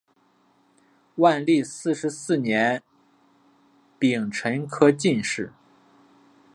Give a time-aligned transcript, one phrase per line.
[1.17, 2.81] 万历四十四年
[3.99, 5.53] 丙辰科进士。